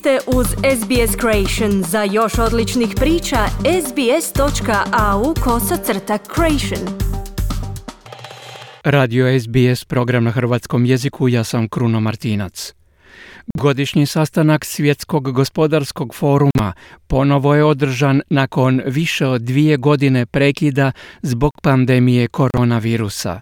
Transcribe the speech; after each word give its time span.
ste 0.00 0.18
uz 0.26 0.46
SBS 0.46 1.16
Creation. 1.20 1.82
Za 1.82 2.02
još 2.02 2.38
odličnih 2.38 2.88
priča, 2.96 3.46
sbs.au 3.86 5.34
kosacrta 5.44 6.18
creation. 6.34 6.88
Radio 8.84 9.40
SBS, 9.40 9.84
program 9.84 10.24
na 10.24 10.30
hrvatskom 10.30 10.84
jeziku, 10.84 11.28
ja 11.28 11.44
sam 11.44 11.68
Kruno 11.68 12.00
Martinac. 12.00 12.74
Godišnji 13.54 14.06
sastanak 14.06 14.64
Svjetskog 14.64 15.32
gospodarskog 15.32 16.14
foruma 16.14 16.72
ponovo 17.06 17.54
je 17.54 17.64
održan 17.64 18.22
nakon 18.30 18.82
više 18.86 19.26
od 19.26 19.42
dvije 19.42 19.76
godine 19.76 20.26
prekida 20.26 20.92
zbog 21.22 21.52
pandemije 21.62 22.28
koronavirusa. 22.28 23.40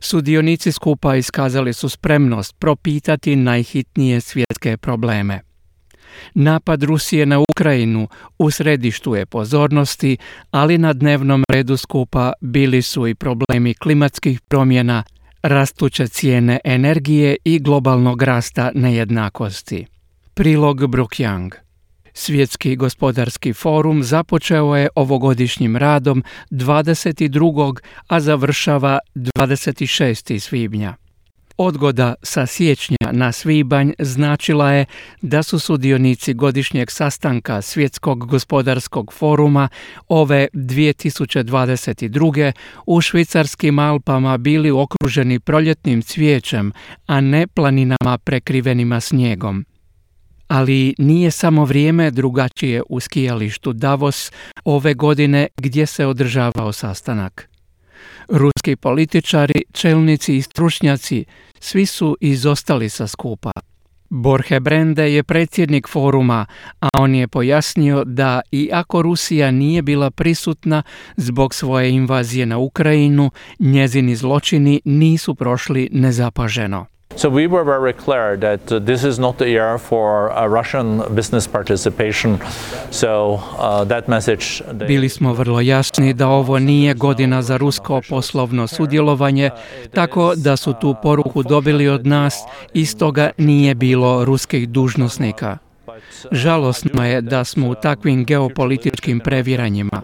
Sudionici 0.00 0.72
skupa 0.72 1.16
iskazali 1.16 1.72
su 1.72 1.88
spremnost 1.88 2.54
propitati 2.58 3.36
najhitnije 3.36 4.20
svjetske 4.20 4.76
probleme. 4.76 5.53
Napad 6.34 6.82
Rusije 6.82 7.26
na 7.26 7.38
Ukrajinu 7.38 8.08
u 8.38 8.50
središtu 8.50 9.14
je 9.14 9.26
pozornosti, 9.26 10.16
ali 10.50 10.78
na 10.78 10.92
dnevnom 10.92 11.44
redu 11.48 11.76
skupa 11.76 12.32
bili 12.40 12.82
su 12.82 13.08
i 13.08 13.14
problemi 13.14 13.74
klimatskih 13.74 14.40
promjena, 14.40 15.02
rastuće 15.42 16.08
cijene 16.08 16.58
energije 16.64 17.36
i 17.44 17.58
globalnog 17.58 18.22
rasta 18.22 18.70
nejednakosti. 18.74 19.86
Prilog 20.34 20.80
Young 20.80 21.50
Svjetski 22.16 22.76
gospodarski 22.76 23.52
forum 23.52 24.02
započeo 24.02 24.76
je 24.76 24.88
ovogodišnjim 24.94 25.76
radom 25.76 26.24
22. 26.50 27.78
a 28.06 28.20
završava 28.20 28.98
26. 29.14 30.38
svibnja. 30.38 30.94
Odgoda 31.56 32.14
sa 32.22 32.46
siječnja 32.46 32.96
na 33.12 33.32
svibanj 33.32 33.92
značila 33.98 34.72
je 34.72 34.86
da 35.22 35.42
su 35.42 35.58
sudionici 35.58 36.34
godišnjeg 36.34 36.90
sastanka 36.90 37.62
Svjetskog 37.62 38.26
gospodarskog 38.26 39.12
foruma 39.12 39.68
ove 40.08 40.48
2022. 40.52 42.52
u 42.86 43.00
švicarskim 43.00 43.78
Alpama 43.78 44.38
bili 44.38 44.70
okruženi 44.70 45.40
proljetnim 45.40 46.02
cvijećem, 46.02 46.72
a 47.06 47.20
ne 47.20 47.46
planinama 47.46 48.18
prekrivenima 48.24 49.00
snijegom. 49.00 49.64
Ali 50.48 50.94
nije 50.98 51.30
samo 51.30 51.64
vrijeme 51.64 52.10
drugačije 52.10 52.82
u 52.88 53.00
skijalištu 53.00 53.72
Davos 53.72 54.32
ove 54.64 54.94
godine 54.94 55.48
gdje 55.56 55.86
se 55.86 56.06
održavao 56.06 56.72
sastanak. 56.72 57.53
Ruski 58.28 58.76
političari, 58.76 59.62
čelnici 59.72 60.36
i 60.36 60.42
stručnjaci 60.42 61.24
svi 61.60 61.86
su 61.86 62.16
izostali 62.20 62.88
sa 62.88 63.06
skupa. 63.06 63.50
Borhe 64.10 64.60
Brende 64.60 65.12
je 65.12 65.22
predsjednik 65.22 65.88
foruma, 65.88 66.46
a 66.80 66.88
on 66.98 67.14
je 67.14 67.28
pojasnio 67.28 68.04
da 68.04 68.40
i 68.50 68.70
ako 68.72 69.02
Rusija 69.02 69.50
nije 69.50 69.82
bila 69.82 70.10
prisutna 70.10 70.82
zbog 71.16 71.54
svoje 71.54 71.90
invazije 71.90 72.46
na 72.46 72.58
Ukrajinu, 72.58 73.30
njezini 73.58 74.16
zločini 74.16 74.80
nisu 74.84 75.34
prošli 75.34 75.88
nezapaženo. 75.92 76.86
So 77.16 77.28
we 77.28 77.46
were 77.46 77.64
very 77.64 77.92
clear 77.92 78.36
that 78.36 78.72
uh, 78.72 78.78
this 78.78 79.04
is 79.04 79.18
not 79.18 79.38
the 79.38 79.48
year 79.48 79.78
for 79.78 80.28
a 80.28 80.48
Russian 80.48 81.02
business 81.14 81.46
participation. 81.46 82.38
So 82.90 83.40
uh, 83.58 83.84
that 83.84 84.08
message 84.08 84.62
Bili 84.88 85.08
smo 85.08 85.32
vrlo 85.32 85.60
jasni 85.60 86.14
da 86.14 86.28
ovo 86.28 86.58
nije 86.58 86.94
godina 86.94 87.42
za 87.42 87.56
rusko 87.56 88.00
poslovno 88.08 88.66
sudjelovanje, 88.66 89.50
tako 89.94 90.34
da 90.36 90.56
su 90.56 90.72
tu 90.72 90.94
poruku 91.02 91.42
dobili 91.42 91.88
od 91.88 92.06
nas 92.06 92.34
i 92.72 92.86
stoga 92.86 93.30
nije 93.38 93.74
bilo 93.74 94.24
ruskih 94.24 94.68
dužnosnika. 94.68 95.63
Žalosno 96.32 97.06
je 97.06 97.20
da 97.20 97.44
smo 97.44 97.68
u 97.68 97.74
takvim 97.74 98.24
geopolitičkim 98.24 99.20
previranjima. 99.20 100.02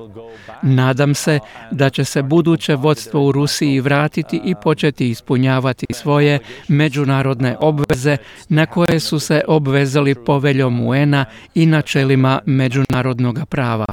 Nadam 0.62 1.14
se 1.14 1.38
da 1.70 1.90
će 1.90 2.04
se 2.04 2.22
buduće 2.22 2.74
vodstvo 2.74 3.26
u 3.26 3.32
Rusiji 3.32 3.80
vratiti 3.80 4.40
i 4.44 4.54
početi 4.62 5.08
ispunjavati 5.08 5.86
svoje 5.92 6.38
međunarodne 6.68 7.56
obveze 7.60 8.16
na 8.48 8.66
koje 8.66 9.00
su 9.00 9.18
se 9.18 9.42
obvezali 9.48 10.14
poveljom 10.14 10.86
UN-a 10.86 11.24
i 11.54 11.66
načelima 11.66 12.40
međunarodnog 12.46 13.38
prava. 13.48 13.86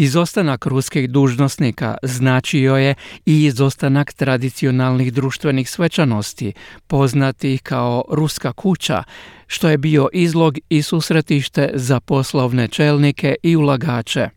Izostanak 0.00 0.66
ruskih 0.66 1.10
dužnosnika 1.10 1.96
značio 2.02 2.76
je 2.76 2.94
i 3.26 3.44
izostanak 3.44 4.12
tradicionalnih 4.12 5.12
društvenih 5.12 5.70
svečanosti, 5.70 6.52
poznatih 6.86 7.62
kao 7.62 8.04
Ruska 8.08 8.52
kuća, 8.52 9.02
što 9.46 9.68
je 9.68 9.78
bio 9.78 10.08
izlog 10.12 10.58
i 10.68 10.82
susretište 10.82 11.70
za 11.74 12.00
poslovne 12.00 12.68
čelnike 12.68 13.34
i 13.42 13.56
ulagače. 13.56 14.28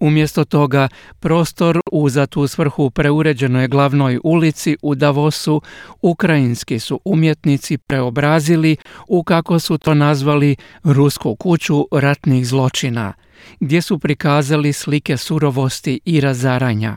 Umjesto 0.00 0.44
toga, 0.44 0.88
prostor 1.20 1.80
u 1.92 2.08
za 2.08 2.26
tu 2.26 2.46
svrhu 2.46 2.90
preuređenoj 2.90 3.68
glavnoj 3.68 4.18
ulici 4.24 4.76
u 4.82 4.94
Davosu 4.94 5.62
ukrajinski 6.02 6.78
su 6.78 7.00
umjetnici 7.04 7.78
preobrazili 7.78 8.76
u 9.08 9.22
kako 9.24 9.58
su 9.58 9.78
to 9.78 9.94
nazvali 9.94 10.56
Rusku 10.84 11.36
kuću 11.36 11.88
ratnih 11.92 12.46
zločina, 12.46 13.12
gdje 13.60 13.82
su 13.82 13.98
prikazali 13.98 14.72
slike 14.72 15.16
surovosti 15.16 16.00
i 16.04 16.20
razaranja. 16.20 16.96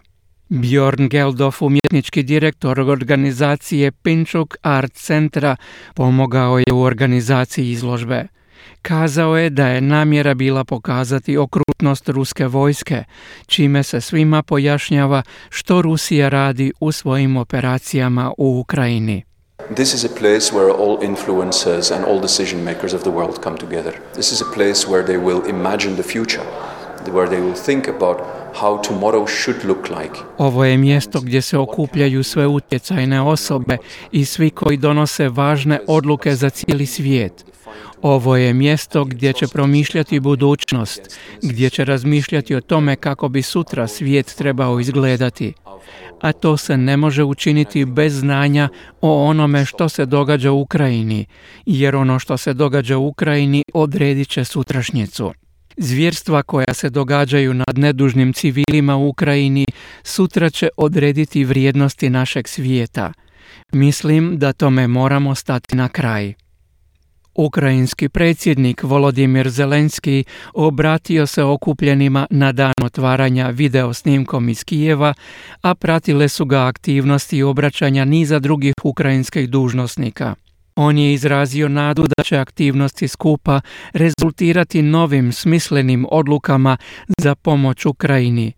Bjorn 0.50 1.10
Geldof, 1.10 1.62
umjetnički 1.62 2.24
direktor 2.24 2.80
organizacije 2.80 3.92
Pinčuk 3.92 4.56
Art 4.62 4.94
Centra, 4.94 5.56
pomogao 5.96 6.60
je 6.60 6.74
u 6.74 6.82
organizaciji 6.82 7.72
izložbe. 7.72 8.28
Kazao 8.82 9.38
je 9.38 9.50
da 9.50 9.68
je 9.68 9.82
namjera 9.82 10.34
bila 10.34 10.64
pokazati 10.64 11.38
okrutnost 11.38 12.10
ruske 12.10 12.48
vojske, 12.48 13.04
čime 13.48 13.84
se 13.84 14.02
svima 14.02 14.44
pojašnjava 14.44 15.24
što 15.50 15.82
Rusija 15.82 16.30
radi 16.30 16.74
u 16.80 16.92
svojim 16.92 17.38
operacijama 17.38 18.32
u 18.38 18.60
Ukrajini. 18.60 19.24
This 19.70 19.94
is 19.94 20.04
a 20.04 20.10
place 20.10 20.52
where 20.52 20.70
all 20.70 20.98
influencers 21.00 21.96
and 21.96 22.04
all 22.04 22.20
decision 22.20 22.66
makers 22.66 22.92
of 22.92 23.06
the 23.06 23.12
world 23.12 23.42
come 23.42 23.58
together. 23.58 23.98
This 24.14 24.34
is 24.34 24.42
a 24.42 24.52
place 24.52 24.86
where 24.86 25.04
they 25.04 25.16
will 25.16 25.46
imagine 25.46 25.96
the 25.96 26.04
future, 26.04 26.44
where 27.10 27.30
they 27.30 27.40
will 27.40 27.54
think 27.54 27.88
about 27.88 28.43
how 28.62 28.82
tomorrow 28.88 29.28
should 29.28 29.66
look 29.66 29.90
like. 29.90 30.20
Ovo 30.38 30.66
je 30.66 30.78
mjesto 30.78 31.22
gdje 31.22 31.42
se 31.42 31.58
okupljaju 31.58 32.24
sve 32.24 32.48
utjecajne 32.48 33.22
osobe 33.22 33.78
i 34.12 34.26
svi 34.26 34.50
koji 34.50 34.78
donose 34.78 35.30
važne 35.30 35.80
odluke 35.88 36.36
za 36.36 36.50
cijeli 36.50 36.86
svijet. 36.86 37.46
Ovo 38.02 38.38
je 38.38 38.54
mjesto 38.54 39.06
gdje 39.06 39.34
će 39.34 39.48
promišljati 39.48 40.20
budućnost, 40.20 41.02
gdje 41.42 41.70
će 41.70 41.86
razmišljati 41.86 42.56
o 42.56 42.62
tome 42.62 42.96
kako 42.96 43.30
bi 43.30 43.42
sutra 43.42 43.88
svijet 43.88 44.36
trebao 44.38 44.80
izgledati. 44.80 45.54
A 46.22 46.32
to 46.32 46.58
se 46.58 46.78
ne 46.78 46.98
može 46.98 47.24
učiniti 47.24 47.86
bez 47.86 48.20
znanja 48.20 48.70
o 49.02 49.24
onome 49.24 49.66
što 49.66 49.90
se 49.90 50.06
događa 50.06 50.52
u 50.52 50.62
Ukrajini, 50.62 51.26
jer 51.66 51.96
ono 51.96 52.20
što 52.20 52.38
se 52.38 52.54
događa 52.54 52.98
u 52.98 53.08
Ukrajini 53.08 53.64
odredit 53.74 54.30
će 54.30 54.46
sutrašnjicu. 54.46 55.34
Zvjerstva 55.78 56.44
koja 56.44 56.74
se 56.74 56.90
događaju 56.90 57.54
nad 57.54 57.78
nedužnim 57.78 58.34
civilima 58.34 58.96
u 58.96 59.08
Ukrajini 59.08 59.66
sutra 60.04 60.50
će 60.50 60.70
odrediti 60.78 61.44
vrijednosti 61.44 62.10
našeg 62.10 62.48
svijeta. 62.48 63.14
Mislim 63.72 64.38
da 64.40 64.54
tome 64.54 64.88
moramo 64.88 65.36
stati 65.36 65.76
na 65.76 65.90
kraj. 65.90 66.34
Ukrajinski 67.36 68.10
predsjednik 68.10 68.84
Volodimir 68.84 69.50
Zelenski 69.50 70.24
obratio 70.54 71.28
se 71.28 71.44
okupljenima 71.44 72.28
na 72.30 72.52
dan 72.52 72.74
otvaranja 72.84 73.50
video 73.50 73.94
snimkom 73.94 74.50
iz 74.50 74.64
Kijeva, 74.64 75.14
a 75.62 75.76
pratile 75.76 76.30
su 76.30 76.46
ga 76.46 76.68
aktivnosti 76.68 77.38
i 77.38 77.44
obraćanja 77.44 78.06
niza 78.06 78.40
drugih 78.40 78.74
ukrajinskih 78.84 79.50
dužnosnika. 79.50 80.36
On 80.76 80.98
je 80.98 81.14
izrazio 81.14 81.70
nadu 81.70 82.06
da 82.18 82.24
će 82.24 82.38
aktivnosti 82.38 83.08
skupa 83.08 83.62
rezultirati 83.94 84.82
novim 84.82 85.32
smislenim 85.32 86.06
odlukama 86.12 86.78
za 87.18 87.36
pomoć 87.36 87.86
Ukrajini. 87.86 88.54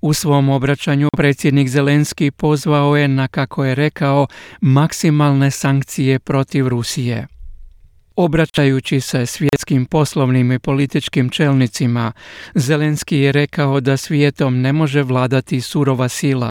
U 0.00 0.14
svom 0.14 0.48
obraćanju 0.48 1.08
predsjednik 1.16 1.68
Zelenski 1.68 2.30
pozvao 2.30 2.96
je 2.96 3.08
na, 3.08 3.28
kako 3.28 3.64
je 3.64 3.74
rekao, 3.74 4.26
maksimalne 4.60 5.50
sankcije 5.50 6.18
protiv 6.18 6.68
Rusije. 6.68 7.26
Obraćajući 8.16 9.00
se 9.00 9.26
svjetskim 9.26 9.86
poslovnim 9.86 10.52
i 10.52 10.58
političkim 10.58 11.28
čelnicima, 11.28 12.12
Zelenski 12.54 13.18
je 13.18 13.32
rekao 13.32 13.80
da 13.80 13.96
svijetom 13.96 14.60
ne 14.60 14.72
može 14.72 15.02
vladati 15.02 15.60
surova 15.60 16.08
sila. 16.08 16.50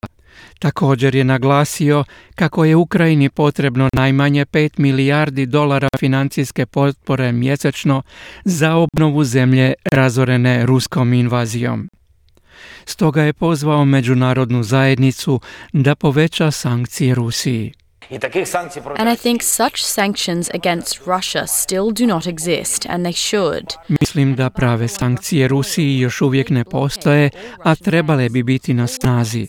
Također 0.59 1.15
je 1.15 1.23
naglasio 1.23 2.03
kako 2.35 2.65
je 2.65 2.75
Ukrajini 2.75 3.29
potrebno 3.29 3.89
najmanje 3.93 4.45
5 4.45 4.79
milijardi 4.79 5.45
dolara 5.45 5.87
financijske 5.99 6.65
potpore 6.65 7.31
mjesečno 7.31 8.01
za 8.45 8.75
obnovu 8.75 9.23
zemlje 9.23 9.73
razorene 9.91 10.65
ruskom 10.65 11.13
invazijom. 11.13 11.89
Stoga 12.85 13.23
je 13.23 13.33
pozvao 13.33 13.85
međunarodnu 13.85 14.63
zajednicu 14.63 15.39
da 15.73 15.95
poveća 15.95 16.51
sankcije 16.51 17.15
Rusiji. 17.15 17.73
And 18.09 19.09
I 19.09 19.15
think 19.15 19.43
such 19.43 19.83
sanctions 19.83 20.49
against 20.53 20.99
Russia 21.07 21.47
still 21.47 21.91
do 21.91 22.05
not 22.05 22.27
exist 22.27 22.85
and 22.89 23.05
they 23.05 23.13
should. 23.13 23.73
Mislim 23.87 24.35
da 24.35 24.49
prave 24.49 24.87
sankcije 24.87 25.47
Rusiji 25.47 25.99
još 25.99 26.21
uvijek 26.21 26.49
ne 26.49 26.63
postoje, 26.63 27.29
a 27.63 27.75
trebale 27.75 28.29
bi 28.29 28.43
biti 28.43 28.73
na 28.73 28.87
snazi. 28.87 29.47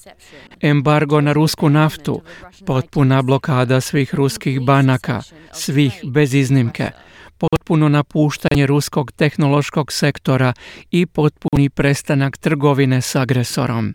Embargo 0.60 1.20
na 1.20 1.32
rusku 1.32 1.68
naftu, 1.68 2.22
potpuna 2.66 3.22
blokada 3.22 3.80
svih 3.80 4.14
ruskih 4.14 4.60
banaka, 4.60 5.22
svih 5.52 6.00
bez 6.04 6.34
iznimke, 6.34 6.90
potpuno 7.38 7.88
napuštanje 7.88 8.66
ruskog 8.66 9.12
tehnološkog 9.12 9.92
sektora 9.92 10.52
i 10.90 11.06
potpuni 11.06 11.70
prestanak 11.70 12.36
trgovine 12.36 13.02
s 13.02 13.14
agresorom. 13.14 13.94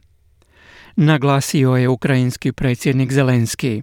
Naglasio 0.95 1.75
je 1.75 1.89
ukrajinski 1.89 2.51
predsjednik 2.51 3.11
Zelenski. 3.11 3.81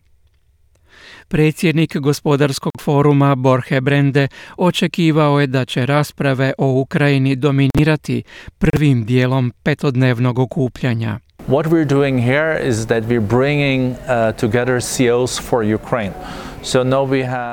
Predsjednik 1.31 1.97
gospodarskog 1.97 2.73
foruma 2.81 3.35
Borhe 3.35 3.81
Brende 3.81 4.29
očekivao 4.57 5.41
je 5.41 5.47
da 5.47 5.65
će 5.65 5.87
rasprave 5.87 6.53
o 6.59 6.67
Ukrajini 6.67 7.37
dominirati 7.37 8.23
prvim 8.59 9.05
dijelom 9.05 9.53
petodnevnog 9.63 10.39
okupljanja. 10.39 11.19
What 11.49 11.67
we're 11.67 11.89
doing 11.89 12.21
here 12.21 12.69
is 12.69 12.87
that 12.87 13.05
we're 13.05 13.29
bringing 13.39 13.91
uh, 13.91 14.41
together 14.41 14.81
CEOs 14.83 15.41
for 15.41 15.75
Ukraine. 15.75 16.13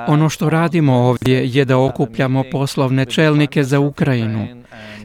Ono 0.07 0.29
što 0.29 0.49
radimo 0.49 0.93
ovdje 0.93 1.47
je 1.47 1.65
da 1.65 1.77
okupljamo 1.77 2.43
poslovne 2.51 3.05
čelnike 3.05 3.63
za 3.63 3.79
Ukrajinu. 3.79 4.47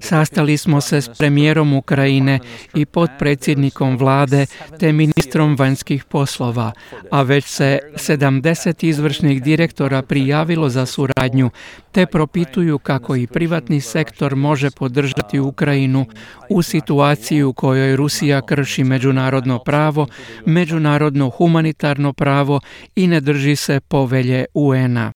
Sastali 0.03 0.57
smo 0.57 0.81
se 0.81 1.01
s 1.01 1.09
premijerom 1.19 1.73
Ukrajine 1.73 2.39
i 2.75 2.87
potpredsjednikom 2.87 3.97
vlade 3.97 4.47
te 4.79 4.93
ministrom 4.93 5.57
vanjskih 5.57 6.05
poslova, 6.05 6.73
a 7.11 7.23
već 7.23 7.45
se 7.45 7.79
70 7.95 8.85
izvršnih 8.85 9.43
direktora 9.43 10.03
prijavilo 10.03 10.69
za 10.69 10.87
suradnju 10.87 11.51
te 11.93 12.07
propituju 12.07 12.79
kako 12.79 13.17
i 13.17 13.27
privatni 13.27 13.81
sektor 13.81 14.37
može 14.37 14.71
podržati 14.71 15.41
Ukrajinu 15.41 16.07
u 16.51 16.63
situaciji 16.63 17.43
u 17.43 17.53
kojoj 17.53 17.97
Rusija 17.97 18.41
krši 18.47 18.85
međunarodno 18.85 19.59
pravo, 19.59 20.07
međunarodno 20.47 21.31
humanitarno 21.31 22.13
pravo 22.13 22.61
i 22.97 23.07
ne 23.07 23.21
drži 23.21 23.57
se 23.57 23.81
povelje 23.81 24.45
UN-a. 24.55 25.13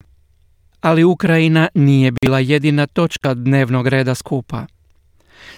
Ali 0.81 1.05
Ukrajina 1.05 1.69
nije 1.75 2.13
bila 2.23 2.39
jedina 2.39 2.87
točka 2.87 3.35
dnevnog 3.35 3.89
reda 3.89 4.15
skupa 4.15 4.67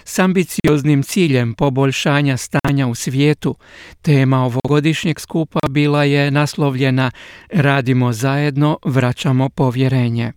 s 0.09 0.19
ambicioznim 0.19 1.03
ciljem 1.03 1.55
poboljšanja 1.55 2.37
stanja 2.37 2.87
u 2.87 2.95
svijetu. 2.95 3.57
Tema 4.03 4.45
ovogodišnjeg 4.45 5.21
skupa 5.21 5.59
bila 5.69 6.05
je 6.05 6.31
naslovljena 6.31 7.11
Radimo 7.53 8.13
zajedno, 8.13 8.79
vraćamo 8.85 9.49
povjerenje. 9.49 10.33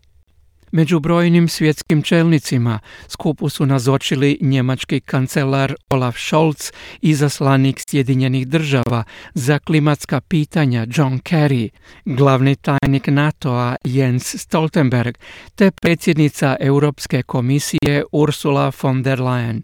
Među 0.71 1.00
brojnim 1.00 1.47
svjetskim 1.47 2.01
čelnicima 2.01 2.79
skupu 3.07 3.50
su 3.50 3.65
nazočili 3.65 4.38
njemački 4.41 5.00
kancelar 5.00 5.75
Olaf 5.89 6.18
Scholz 6.18 6.71
i 7.01 7.13
zaslanik 7.13 7.81
Sjedinjenih 7.88 8.47
država 8.47 9.03
za 9.33 9.59
klimatska 9.59 10.21
pitanja 10.21 10.88
John 10.95 11.19
Kerry, 11.19 11.69
glavni 12.06 12.56
tajnik 12.56 13.07
NATO-a 13.07 13.75
Jens 13.83 14.35
Stoltenberg 14.35 15.18
te 15.56 15.71
predsjednica 15.71 16.56
Europske 16.59 17.24
komisije 17.24 18.03
Ursula 18.12 18.71
von 18.81 19.03
der 19.03 19.19
Leyen. 19.19 19.62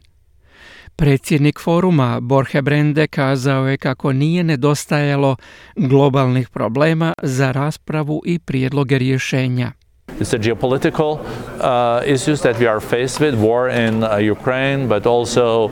Predsjednik 0.95 1.59
foruma 1.59 2.19
Borhe 2.19 2.61
Brende 2.61 3.07
kazao 3.07 3.67
je 3.67 3.77
kako 3.77 4.13
nije 4.13 4.43
nedostajalo 4.43 5.35
globalnih 5.75 6.49
problema 6.49 7.13
za 7.23 7.51
raspravu 7.51 8.21
i 8.25 8.39
prijedloge 8.39 8.97
rješenja. 8.97 9.71
It's 10.19 10.31
the 10.31 10.39
geopolitical 10.39 11.19
uh, 11.59 12.01
issues 12.05 12.41
that 12.41 12.57
we 12.59 12.65
are 12.65 12.79
faced 12.79 13.19
with, 13.19 13.35
war 13.35 13.69
in 13.69 14.03
uh, 14.03 14.17
Ukraine, 14.17 14.87
but 14.87 15.05
also 15.05 15.69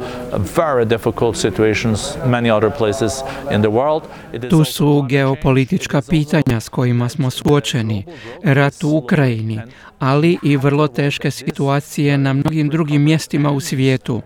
very 0.60 0.86
difficult 0.86 1.36
situations 1.38 2.18
many 2.26 2.50
other 2.52 2.70
places 2.70 3.24
in 3.50 3.62
the 3.62 3.70
world. 3.70 4.04
Tu 4.50 4.64
su 4.64 5.06
geopolitička 5.10 6.02
pitanja 6.02 6.60
s 6.60 6.70
kojima 6.70 7.10
smo 7.10 7.30
suočeni, 7.30 8.06
rat 8.44 8.84
u 8.84 8.98
Ukrajini, 8.98 9.62
ali 10.06 10.38
i 10.44 10.58
vrlo 10.58 10.88
teške 10.88 11.32
situacije 11.32 12.18
na 12.18 12.34
mnogim 12.34 12.70
drugim 12.70 13.04
mjestima 13.04 13.52
u 13.52 13.60
svijetu. 13.60 14.22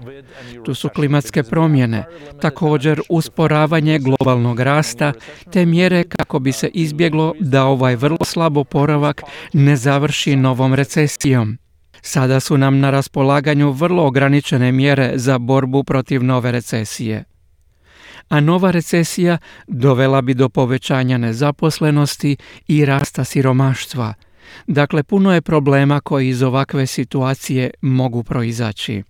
Tu 0.66 0.74
su 0.74 0.90
klimatske 0.90 1.44
promjene, 1.44 2.04
također 2.42 3.02
usporavanje 3.10 4.00
globalnog 4.00 4.60
rasta, 4.60 5.14
te 5.52 5.66
mjere 5.66 6.04
kako 6.04 6.40
bi 6.40 6.52
se 6.52 6.68
izbjeglo 6.74 7.34
da 7.40 7.66
ovaj 7.66 7.96
vrlo 7.96 8.26
slab 8.26 8.58
oporavak 8.58 9.22
ne 9.54 9.76
završi 9.76 10.36
novom 10.36 10.74
recesijom. 10.74 11.58
Sada 12.02 12.40
su 12.40 12.58
nam 12.58 12.80
na 12.80 12.90
raspolaganju 12.90 13.72
vrlo 13.72 14.06
ograničene 14.06 14.72
mjere 14.72 15.12
za 15.16 15.38
borbu 15.38 15.84
protiv 15.84 16.24
nove 16.24 16.52
recesije. 16.52 17.24
A 18.30 18.40
nova 18.40 18.72
recesija 18.72 19.38
dovela 19.68 20.22
bi 20.22 20.34
do 20.34 20.50
povećanja 20.50 21.18
nezaposlenosti 21.18 22.38
i 22.68 22.86
rasta 22.86 23.24
siromaštva– 23.24 24.14
Dakle, 24.68 25.04
puno 25.04 25.34
je 25.34 25.42
problema 25.42 26.00
koji 26.00 26.30
iz 26.30 26.42
ovakve 26.42 26.88
situacije 26.88 27.72
mogu 27.82 28.24
proizaći. 28.24 29.04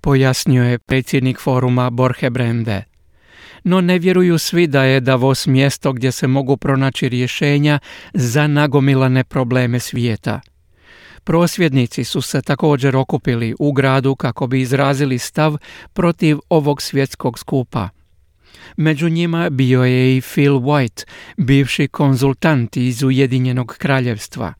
Pojasnio 0.00 0.64
je 0.64 0.78
predsjednik 0.78 1.40
foruma 1.40 1.90
Borhe 1.90 2.30
Brende. 2.30 2.82
No 3.64 3.80
ne 3.80 3.98
vjeruju 3.98 4.38
svi 4.38 4.66
da 4.66 4.84
je 4.84 5.00
Davos 5.00 5.46
mjesto 5.46 5.92
gdje 5.92 6.12
se 6.12 6.26
mogu 6.26 6.56
pronaći 6.56 7.08
rješenja 7.08 7.78
za 8.14 8.46
nagomilane 8.46 9.24
probleme 9.24 9.80
svijeta. 9.80 10.40
Prosvjednici 11.24 12.04
su 12.04 12.22
se 12.22 12.42
također 12.42 12.96
okupili 12.96 13.54
u 13.58 13.72
gradu 13.72 14.16
kako 14.16 14.46
bi 14.46 14.60
izrazili 14.60 15.18
stav 15.18 15.56
protiv 15.92 16.38
ovog 16.48 16.82
svjetskog 16.82 17.38
skupa. 17.38 17.88
Među 18.76 19.08
njima 19.08 19.50
bio 19.50 19.84
je 19.84 20.16
i 20.16 20.20
Phil 20.20 20.52
White, 20.52 21.04
bivši 21.36 21.88
konzultant 21.88 22.76
iz 22.76 23.02
Ujedinjenog 23.02 23.76
kraljevstva. 23.78 24.54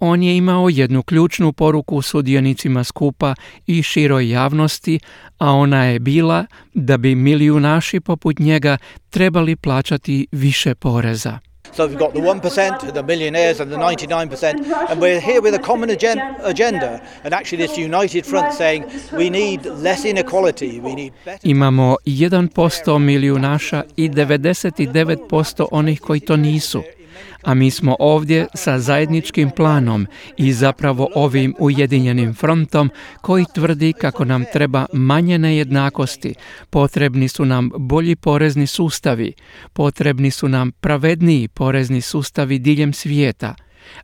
On 0.00 0.22
je 0.22 0.36
imao 0.36 0.68
jednu 0.68 1.02
ključnu 1.02 1.52
poruku 1.52 2.02
sudionicima 2.02 2.84
skupa 2.84 3.34
i 3.66 3.82
široj 3.82 4.30
javnosti, 4.30 5.00
a 5.38 5.50
ona 5.50 5.84
je 5.84 5.98
bila 5.98 6.46
da 6.74 6.96
bi 6.96 7.14
milijunaši 7.14 8.00
poput 8.00 8.38
njega 8.38 8.76
trebali 9.10 9.56
plaćati 9.56 10.26
više 10.32 10.74
poreza. 10.74 11.38
So 11.76 11.88
we've 11.88 11.98
got 11.98 12.14
the 12.14 12.20
1%, 12.20 12.92
the 12.92 13.02
millionaires 13.02 13.60
and 13.60 13.70
the 13.70 13.76
99%, 13.76 14.90
and 14.90 15.00
we're 15.00 15.20
here 15.20 15.40
with 15.40 15.54
a 15.54 15.58
common 15.58 15.90
agenda. 15.90 17.00
And 17.24 17.34
actually 17.34 17.66
this 17.66 17.76
united 17.78 18.26
front 18.26 18.54
saying 18.54 18.84
we 19.12 19.30
need 19.30 19.66
less 19.66 20.04
inequality, 20.04 20.80
we 20.80 20.94
need 20.94 21.12
better... 21.24 21.40
Imamo 21.42 21.96
1% 22.06 22.98
milijunaša 22.98 23.82
i 23.96 24.08
99% 24.08 25.66
onih 25.70 26.00
koji 26.00 26.20
to 26.20 26.36
nisu 26.36 26.82
a 27.42 27.54
mi 27.54 27.70
smo 27.70 27.96
ovdje 27.98 28.46
sa 28.54 28.78
zajedničkim 28.78 29.50
planom 29.50 30.06
i 30.36 30.52
zapravo 30.52 31.08
ovim 31.14 31.54
ujedinjenim 31.58 32.34
frontom 32.34 32.90
koji 33.20 33.44
tvrdi 33.54 33.92
kako 33.92 34.24
nam 34.24 34.44
treba 34.52 34.86
manje 34.92 35.38
nejednakosti, 35.38 36.34
potrebni 36.70 37.28
su 37.28 37.44
nam 37.44 37.70
bolji 37.78 38.16
porezni 38.16 38.66
sustavi, 38.66 39.32
potrebni 39.72 40.30
su 40.30 40.48
nam 40.48 40.72
pravedniji 40.72 41.48
porezni 41.48 42.00
sustavi 42.00 42.58
diljem 42.58 42.92
svijeta, 42.92 43.54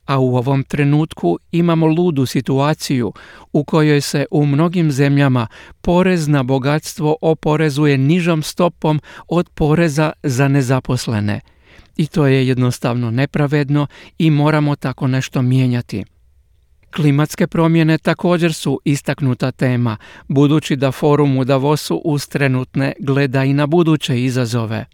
a 0.06 0.18
u 0.18 0.36
ovom 0.36 0.62
trenutku 0.62 1.38
imamo 1.52 1.86
ludu 1.86 2.26
situaciju 2.26 3.12
u 3.52 3.64
kojoj 3.64 4.00
se 4.00 4.26
u 4.30 4.46
mnogim 4.46 4.92
zemljama 4.92 5.46
porez 5.80 6.28
na 6.28 6.42
bogatstvo 6.42 7.16
oporezuje 7.20 7.98
nižom 7.98 8.42
stopom 8.42 9.00
od 9.28 9.48
poreza 9.54 10.12
za 10.22 10.48
nezaposlene– 10.48 11.40
i 11.96 12.06
to 12.06 12.26
je 12.26 12.48
jednostavno 12.48 13.10
nepravedno 13.10 13.86
i 14.18 14.30
moramo 14.30 14.76
tako 14.76 15.06
nešto 15.06 15.42
mijenjati. 15.42 16.04
Klimatske 16.94 17.46
promjene 17.46 17.98
također 17.98 18.54
su 18.54 18.80
istaknuta 18.84 19.52
tema, 19.52 19.96
budući 20.28 20.76
da 20.76 20.92
forum 20.92 21.38
u 21.38 21.44
Davosu 21.44 21.96
uz 22.04 22.28
trenutne 22.28 22.92
gleda 23.00 23.44
i 23.44 23.52
na 23.52 23.66
buduće 23.66 24.24
izazove. 24.24 24.86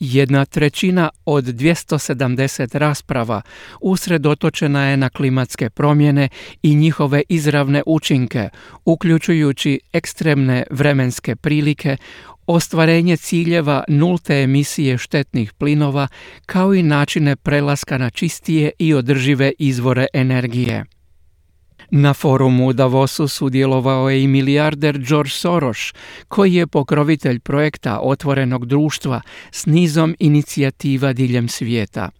Jedna 0.00 0.44
trećina 0.44 1.10
od 1.24 1.44
270 1.44 2.78
rasprava 2.78 3.42
usredotočena 3.80 4.86
je 4.86 4.96
na 4.96 5.08
klimatske 5.08 5.70
promjene 5.70 6.28
i 6.62 6.74
njihove 6.74 7.22
izravne 7.28 7.82
učinke, 7.86 8.48
uključujući 8.84 9.80
ekstremne 9.92 10.64
vremenske 10.70 11.36
prilike, 11.36 11.96
ostvarenje 12.46 13.16
ciljeva 13.16 13.84
nulte 13.88 14.34
emisije 14.34 14.98
štetnih 14.98 15.52
plinova 15.52 16.08
kao 16.46 16.74
i 16.74 16.82
načine 16.82 17.36
prelaska 17.36 17.98
na 17.98 18.10
čistije 18.10 18.70
i 18.78 18.94
održive 18.94 19.52
izvore 19.58 20.06
energije. 20.12 20.84
Na 21.90 22.14
forumu 22.14 22.66
u 22.66 22.72
Davosu 22.72 23.28
sudjelovao 23.28 24.10
je 24.10 24.22
i 24.22 24.26
milijarder 24.26 24.98
George 24.98 25.30
Soros, 25.30 25.78
koji 26.28 26.54
je 26.54 26.66
pokrovitelj 26.66 27.40
projekta 27.40 28.00
otvorenog 28.02 28.66
društva 28.66 29.20
s 29.50 29.66
nizom 29.66 30.16
inicijativa 30.18 31.12
diljem 31.12 31.48
svijeta. 31.48 32.10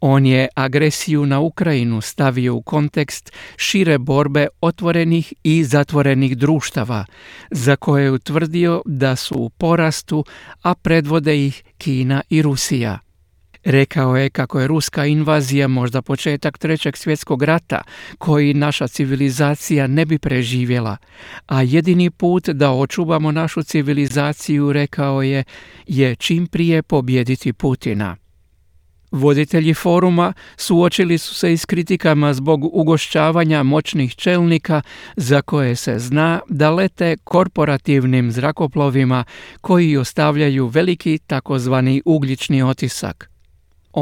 On 0.00 0.26
je 0.26 0.48
agresiju 0.54 1.26
na 1.26 1.40
Ukrajinu 1.40 2.00
stavio 2.00 2.54
u 2.54 2.62
kontekst 2.62 3.32
šire 3.56 3.98
borbe 3.98 4.46
otvorenih 4.60 5.32
i 5.42 5.64
zatvorenih 5.64 6.38
društava, 6.38 7.04
za 7.50 7.76
koje 7.76 8.04
je 8.04 8.10
utvrdio 8.10 8.82
da 8.84 9.16
su 9.16 9.34
u 9.34 9.50
porastu, 9.50 10.24
a 10.62 10.74
predvode 10.74 11.46
ih 11.46 11.62
Kina 11.78 12.22
i 12.30 12.42
Rusija. 12.42 13.07
Rekao 13.68 14.16
je 14.16 14.30
kako 14.30 14.60
je 14.60 14.66
ruska 14.66 15.06
invazija 15.06 15.68
možda 15.68 16.02
početak 16.02 16.58
trećeg 16.58 16.96
svjetskog 16.96 17.42
rata 17.42 17.82
koji 18.18 18.54
naša 18.54 18.88
civilizacija 18.88 19.86
ne 19.86 20.06
bi 20.06 20.18
preživjela, 20.18 20.96
a 21.46 21.62
jedini 21.62 22.10
put 22.10 22.48
da 22.48 22.72
očuvamo 22.72 23.32
našu 23.32 23.62
civilizaciju, 23.62 24.72
rekao 24.72 25.22
je, 25.22 25.44
je 25.86 26.16
čim 26.16 26.46
prije 26.46 26.82
pobjediti 26.82 27.52
Putina. 27.52 28.16
Voditelji 29.10 29.74
foruma 29.74 30.32
suočili 30.56 31.18
su 31.18 31.34
se 31.34 31.52
i 31.52 31.56
s 31.56 31.64
kritikama 31.64 32.34
zbog 32.34 32.76
ugošćavanja 32.76 33.62
moćnih 33.62 34.14
čelnika 34.14 34.82
za 35.16 35.42
koje 35.42 35.76
se 35.76 35.98
zna 35.98 36.40
da 36.48 36.70
lete 36.70 37.16
korporativnim 37.24 38.32
zrakoplovima 38.32 39.24
koji 39.60 39.96
ostavljaju 39.96 40.66
veliki 40.66 41.18
takozvani 41.26 42.02
ugljični 42.04 42.62
otisak. 42.62 43.37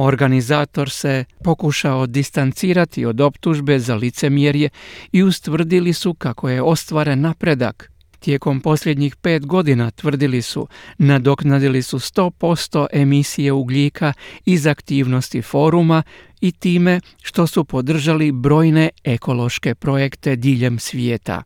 Organizator 0.04 0.90
se 0.90 1.24
pokušao 1.44 2.06
distancirati 2.06 3.04
od 3.04 3.20
optužbe 3.20 3.78
za 3.78 3.94
licemjerje 3.94 4.68
i 5.12 5.22
ustvrdili 5.22 5.92
su 5.92 6.14
kako 6.14 6.48
je 6.48 6.62
ostvaren 6.62 7.20
napredak. 7.20 7.90
Tijekom 8.18 8.60
posljednjih 8.60 9.16
pet 9.16 9.46
godina 9.46 9.90
tvrdili 9.90 10.42
su 10.42 10.68
nadoknadili 10.98 11.82
su 11.82 11.98
100% 11.98 12.86
emisije 12.92 13.52
ugljika 13.52 14.12
iz 14.44 14.66
aktivnosti 14.66 15.42
foruma 15.42 16.02
i 16.40 16.52
time 16.52 17.00
što 17.22 17.46
su 17.46 17.64
podržali 17.64 18.32
brojne 18.32 18.90
ekološke 19.04 19.74
projekte 19.74 20.36
diljem 20.36 20.78
svijeta. 20.78 21.42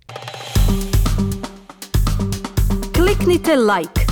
Kliknite 2.95 3.57
like, 3.57 4.10